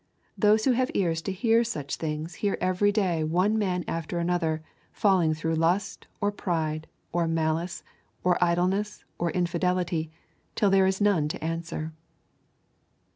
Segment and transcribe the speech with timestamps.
[0.35, 4.63] Those who have ears to hear such things hear every day one man after another
[4.91, 7.83] falling through lust or pride or malice
[8.23, 10.09] or idleness or infidelity,
[10.55, 11.93] till there is none to answer.